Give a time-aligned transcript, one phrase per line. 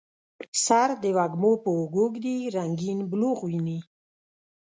[0.65, 3.79] سر د وږمو په اوږو ږدي رنګیین بلوغ ویني